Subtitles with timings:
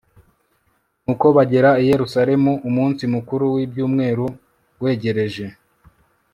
[1.03, 4.25] nuko bagera i yeruzalemu, umunsi mukuru w'ibyumweru
[4.81, 5.45] wegereje